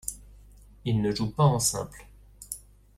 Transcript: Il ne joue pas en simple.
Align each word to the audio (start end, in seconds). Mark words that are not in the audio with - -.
Il 0.83 0.99
ne 0.99 1.13
joue 1.13 1.29
pas 1.29 1.43
en 1.43 1.59
simple. 1.59 2.07